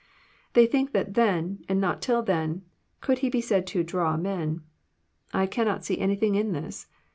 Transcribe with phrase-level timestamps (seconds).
[0.53, 2.63] They think that then, and not till then,
[3.01, 4.63] could He be said to draw" men.
[5.31, 6.87] I cannot see anything in this.